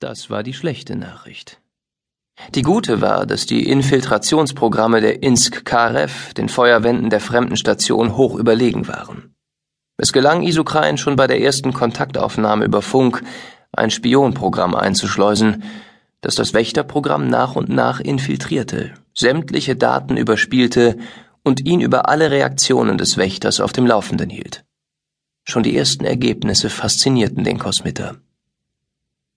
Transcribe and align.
Das 0.00 0.30
war 0.30 0.44
die 0.44 0.54
schlechte 0.54 0.94
Nachricht. 0.94 1.60
Die 2.54 2.62
gute 2.62 3.00
war, 3.00 3.26
dass 3.26 3.46
die 3.46 3.68
Infiltrationsprogramme 3.68 5.00
der 5.00 5.24
INSK 5.24 5.64
KRF 5.64 6.34
den 6.34 6.48
Feuerwänden 6.48 7.10
der 7.10 7.20
Fremdenstation 7.20 8.16
hoch 8.16 8.36
überlegen 8.36 8.86
waren. 8.86 9.34
Es 9.96 10.12
gelang 10.12 10.42
Isukrein 10.42 10.98
schon 10.98 11.16
bei 11.16 11.26
der 11.26 11.40
ersten 11.40 11.72
Kontaktaufnahme 11.72 12.64
über 12.64 12.80
Funk, 12.80 13.24
ein 13.72 13.90
Spionprogramm 13.90 14.76
einzuschleusen, 14.76 15.64
das 16.20 16.36
das 16.36 16.54
Wächterprogramm 16.54 17.28
nach 17.28 17.56
und 17.56 17.68
nach 17.68 17.98
infiltrierte, 17.98 18.94
sämtliche 19.14 19.74
Daten 19.74 20.16
überspielte 20.16 20.96
und 21.42 21.66
ihn 21.66 21.80
über 21.80 22.08
alle 22.08 22.30
Reaktionen 22.30 22.98
des 22.98 23.16
Wächters 23.16 23.60
auf 23.60 23.72
dem 23.72 23.86
Laufenden 23.86 24.30
hielt. 24.30 24.64
Schon 25.42 25.64
die 25.64 25.76
ersten 25.76 26.04
Ergebnisse 26.04 26.70
faszinierten 26.70 27.42
den 27.42 27.58
Kosmiter. 27.58 28.20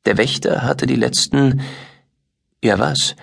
Der 0.06 0.18
Wächter 0.18 0.64
hatte 0.64 0.88
die 0.88 0.96
letzten, 0.96 1.62
ja 2.64 2.80
was, 2.80 3.16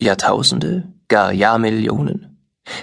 Jahrtausende, 0.00 0.92
gar 1.08 1.32
Jahrmillionen, 1.32 2.38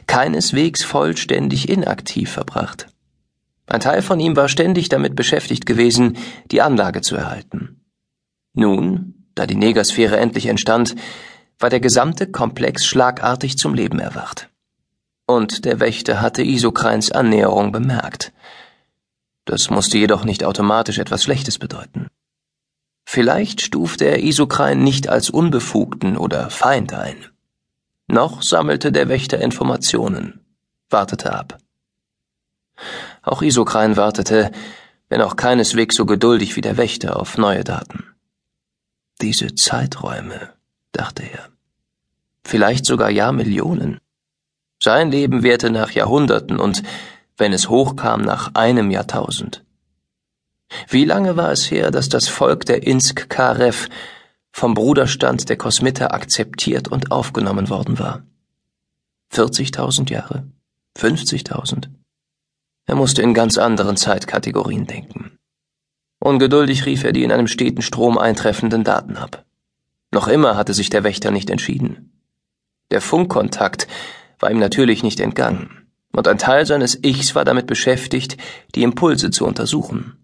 keineswegs 0.07 0.83
vollständig 0.83 1.69
inaktiv 1.69 2.31
verbracht. 2.31 2.87
Ein 3.67 3.79
Teil 3.79 4.01
von 4.01 4.19
ihm 4.19 4.35
war 4.35 4.49
ständig 4.49 4.89
damit 4.89 5.15
beschäftigt 5.15 5.65
gewesen, 5.65 6.17
die 6.51 6.61
Anlage 6.61 7.01
zu 7.01 7.15
erhalten. 7.15 7.81
Nun, 8.53 9.27
da 9.35 9.45
die 9.45 9.55
Negersphäre 9.55 10.17
endlich 10.17 10.47
entstand, 10.47 10.95
war 11.59 11.69
der 11.69 11.79
gesamte 11.79 12.29
Komplex 12.29 12.85
schlagartig 12.85 13.57
zum 13.57 13.73
Leben 13.73 13.99
erwacht. 13.99 14.49
Und 15.25 15.63
der 15.63 15.79
Wächter 15.79 16.19
hatte 16.19 16.43
Isokrains 16.43 17.11
Annäherung 17.11 17.71
bemerkt. 17.71 18.33
Das 19.45 19.69
musste 19.69 19.97
jedoch 19.97 20.25
nicht 20.25 20.43
automatisch 20.43 20.97
etwas 20.97 21.23
Schlechtes 21.23 21.57
bedeuten. 21.57 22.07
Vielleicht 23.13 23.59
stufte 23.59 24.05
er 24.05 24.23
Isokrain 24.23 24.85
nicht 24.85 25.09
als 25.09 25.29
Unbefugten 25.29 26.15
oder 26.15 26.49
Feind 26.49 26.93
ein. 26.93 27.17
Noch 28.07 28.41
sammelte 28.41 28.93
der 28.93 29.09
Wächter 29.09 29.41
Informationen, 29.41 30.39
wartete 30.89 31.33
ab. 31.33 31.57
Auch 33.21 33.41
Isokrain 33.41 33.97
wartete, 33.97 34.53
wenn 35.09 35.21
auch 35.21 35.35
keineswegs 35.35 35.97
so 35.97 36.05
geduldig 36.05 36.55
wie 36.55 36.61
der 36.61 36.77
Wächter 36.77 37.19
auf 37.19 37.37
neue 37.37 37.65
Daten. 37.65 38.05
Diese 39.19 39.55
Zeiträume, 39.55 40.53
dachte 40.93 41.23
er. 41.23 41.49
Vielleicht 42.45 42.85
sogar 42.85 43.09
Jahrmillionen. 43.09 43.99
Sein 44.81 45.11
Leben 45.11 45.43
währte 45.43 45.69
nach 45.69 45.91
Jahrhunderten 45.91 46.61
und, 46.61 46.81
wenn 47.35 47.51
es 47.51 47.67
hochkam, 47.67 48.21
nach 48.21 48.55
einem 48.55 48.89
Jahrtausend. 48.89 49.65
Wie 50.87 51.05
lange 51.05 51.37
war 51.37 51.51
es 51.51 51.69
her, 51.69 51.91
dass 51.91 52.09
das 52.09 52.27
Volk 52.27 52.65
der 52.65 52.83
Insk 52.83 53.29
Karev 53.29 53.89
vom 54.51 54.73
Bruderstand 54.73 55.49
der 55.49 55.57
Kosmiter 55.57 56.13
akzeptiert 56.13 56.87
und 56.87 57.11
aufgenommen 57.11 57.69
worden 57.69 57.99
war? 57.99 58.23
40.000 59.33 60.11
Jahre? 60.11 60.45
50.000? 60.97 61.89
Er 62.85 62.95
musste 62.95 63.21
in 63.21 63.33
ganz 63.33 63.57
anderen 63.57 63.95
Zeitkategorien 63.95 64.85
denken. 64.85 65.37
Ungeduldig 66.19 66.85
rief 66.85 67.03
er 67.03 67.13
die 67.13 67.23
in 67.23 67.31
einem 67.31 67.47
steten 67.47 67.81
Strom 67.81 68.17
eintreffenden 68.17 68.83
Daten 68.83 69.17
ab. 69.17 69.45
Noch 70.11 70.27
immer 70.27 70.57
hatte 70.57 70.73
sich 70.73 70.89
der 70.89 71.03
Wächter 71.03 71.31
nicht 71.31 71.49
entschieden. 71.49 72.11
Der 72.91 73.01
Funkkontakt 73.01 73.87
war 74.39 74.51
ihm 74.51 74.59
natürlich 74.59 75.03
nicht 75.03 75.19
entgangen, 75.19 75.87
und 76.11 76.27
ein 76.27 76.37
Teil 76.37 76.65
seines 76.65 77.01
Ichs 77.01 77.33
war 77.35 77.45
damit 77.45 77.67
beschäftigt, 77.67 78.37
die 78.75 78.83
Impulse 78.83 79.31
zu 79.31 79.45
untersuchen. 79.45 80.17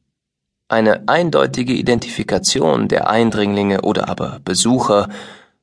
Eine 0.69 1.07
eindeutige 1.07 1.73
Identifikation 1.73 2.89
der 2.89 3.09
Eindringlinge 3.09 3.81
oder 3.81 4.09
aber 4.09 4.39
Besucher 4.43 5.07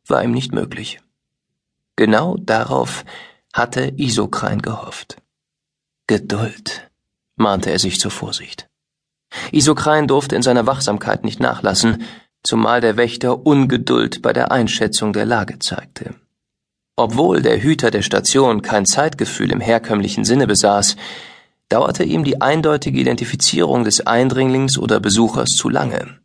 war 0.06 0.24
ihm 0.24 0.32
nicht 0.32 0.52
möglich. 0.52 1.00
Genau 1.96 2.36
darauf 2.38 3.04
hatte 3.52 3.92
Isokrein 3.96 4.62
gehofft. 4.62 5.16
Geduld, 6.06 6.90
mahnte 7.36 7.70
er 7.70 7.78
sich 7.78 8.00
zur 8.00 8.10
Vorsicht. 8.10 8.68
Isokrein 9.52 10.08
durfte 10.08 10.36
in 10.36 10.42
seiner 10.42 10.66
Wachsamkeit 10.66 11.22
nicht 11.22 11.40
nachlassen, 11.40 12.04
zumal 12.42 12.80
der 12.80 12.96
Wächter 12.96 13.46
Ungeduld 13.46 14.22
bei 14.22 14.32
der 14.32 14.52
Einschätzung 14.52 15.12
der 15.12 15.26
Lage 15.26 15.58
zeigte. 15.58 16.14
Obwohl 16.96 17.42
der 17.42 17.60
Hüter 17.60 17.90
der 17.90 18.02
Station 18.02 18.62
kein 18.62 18.86
Zeitgefühl 18.86 19.50
im 19.52 19.60
herkömmlichen 19.60 20.24
Sinne 20.24 20.46
besaß, 20.46 20.96
dauerte 21.68 22.04
ihm 22.04 22.24
die 22.24 22.40
eindeutige 22.40 22.98
Identifizierung 22.98 23.84
des 23.84 24.06
Eindringlings 24.06 24.78
oder 24.78 25.00
Besuchers 25.00 25.56
zu 25.56 25.68
lange. 25.68 26.18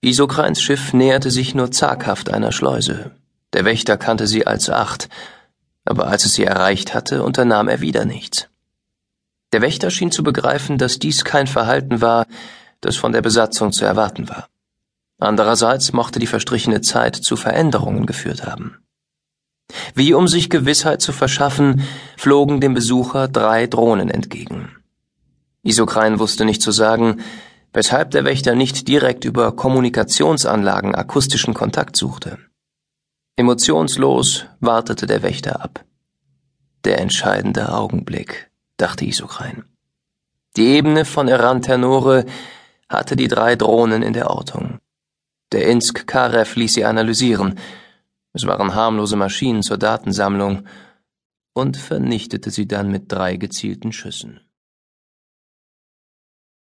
Isokrains 0.00 0.60
Schiff 0.60 0.92
näherte 0.92 1.30
sich 1.30 1.54
nur 1.54 1.70
zaghaft 1.70 2.30
einer 2.30 2.52
Schleuse. 2.52 3.12
Der 3.52 3.64
Wächter 3.64 3.96
kannte 3.96 4.26
sie 4.26 4.46
als 4.46 4.68
acht, 4.70 5.08
aber 5.84 6.06
als 6.08 6.24
es 6.24 6.34
sie 6.34 6.44
erreicht 6.44 6.94
hatte, 6.94 7.22
unternahm 7.22 7.68
er 7.68 7.80
wieder 7.80 8.04
nichts. 8.04 8.48
Der 9.52 9.60
Wächter 9.60 9.90
schien 9.90 10.10
zu 10.10 10.22
begreifen, 10.22 10.78
dass 10.78 10.98
dies 10.98 11.24
kein 11.24 11.46
Verhalten 11.46 12.00
war, 12.00 12.26
das 12.80 12.96
von 12.96 13.12
der 13.12 13.22
Besatzung 13.22 13.72
zu 13.72 13.84
erwarten 13.84 14.28
war. 14.28 14.48
Andererseits 15.18 15.92
mochte 15.92 16.18
die 16.18 16.26
verstrichene 16.26 16.80
Zeit 16.80 17.14
zu 17.14 17.36
Veränderungen 17.36 18.06
geführt 18.06 18.44
haben. 18.44 18.78
Wie 19.94 20.14
um 20.14 20.28
sich 20.28 20.50
Gewissheit 20.50 21.02
zu 21.02 21.12
verschaffen, 21.12 21.82
flogen 22.16 22.60
dem 22.60 22.74
Besucher 22.74 23.28
drei 23.28 23.66
Drohnen 23.66 24.10
entgegen. 24.10 24.70
Isokrein 25.62 26.18
wusste 26.18 26.44
nicht 26.44 26.62
zu 26.62 26.72
sagen, 26.72 27.20
weshalb 27.72 28.10
der 28.10 28.24
Wächter 28.24 28.54
nicht 28.54 28.88
direkt 28.88 29.24
über 29.24 29.52
Kommunikationsanlagen 29.52 30.94
akustischen 30.94 31.54
Kontakt 31.54 31.96
suchte. 31.96 32.38
Emotionslos 33.36 34.46
wartete 34.60 35.06
der 35.06 35.22
Wächter 35.22 35.62
ab. 35.62 35.84
Der 36.84 37.00
entscheidende 37.00 37.72
Augenblick, 37.72 38.50
dachte 38.76 39.04
Isokrein. 39.04 39.64
Die 40.56 40.66
Ebene 40.66 41.04
von 41.04 41.28
Eranternore 41.28 42.26
hatte 42.88 43.16
die 43.16 43.28
drei 43.28 43.56
Drohnen 43.56 44.02
in 44.02 44.12
der 44.12 44.30
Ortung. 44.30 44.80
Der 45.52 45.66
Insk 45.66 46.06
Karev 46.06 46.56
ließ 46.56 46.74
sie 46.74 46.84
analysieren, 46.84 47.58
es 48.32 48.46
waren 48.46 48.74
harmlose 48.74 49.16
Maschinen 49.16 49.62
zur 49.62 49.78
Datensammlung 49.78 50.66
und 51.54 51.76
vernichtete 51.76 52.50
sie 52.50 52.68
dann 52.68 52.90
mit 52.90 53.10
drei 53.10 53.36
gezielten 53.36 53.92
Schüssen. 53.92 54.41